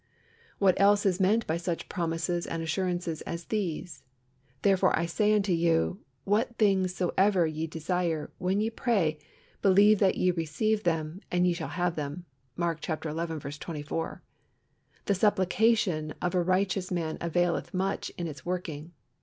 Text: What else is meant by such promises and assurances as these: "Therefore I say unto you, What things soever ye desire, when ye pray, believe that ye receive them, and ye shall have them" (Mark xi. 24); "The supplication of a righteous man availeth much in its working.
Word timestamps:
What 0.57 0.81
else 0.81 1.05
is 1.05 1.19
meant 1.19 1.45
by 1.45 1.57
such 1.57 1.87
promises 1.87 2.47
and 2.47 2.63
assurances 2.63 3.21
as 3.21 3.45
these: 3.45 4.01
"Therefore 4.63 4.97
I 4.97 5.05
say 5.05 5.31
unto 5.35 5.51
you, 5.53 5.99
What 6.23 6.57
things 6.57 6.95
soever 6.95 7.45
ye 7.45 7.67
desire, 7.67 8.31
when 8.39 8.61
ye 8.61 8.71
pray, 8.71 9.19
believe 9.61 9.99
that 9.99 10.17
ye 10.17 10.31
receive 10.31 10.85
them, 10.85 11.21
and 11.29 11.45
ye 11.45 11.53
shall 11.53 11.67
have 11.69 11.95
them" 11.95 12.25
(Mark 12.55 12.81
xi. 12.83 12.93
24); 12.95 14.23
"The 15.05 15.13
supplication 15.13 16.15
of 16.19 16.33
a 16.33 16.41
righteous 16.41 16.89
man 16.89 17.19
availeth 17.21 17.71
much 17.71 18.09
in 18.17 18.25
its 18.25 18.43
working. 18.43 18.93